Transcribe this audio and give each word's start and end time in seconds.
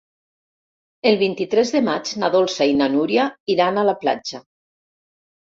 El 1.09 1.17
vint-i-tres 1.19 1.73
de 1.75 1.81
maig 1.89 2.13
na 2.23 2.31
Dolça 2.37 2.69
i 2.71 2.73
na 2.81 2.87
Núria 2.97 3.29
iran 3.57 3.79
a 3.79 3.85
la 3.91 3.97
platja. 4.05 4.43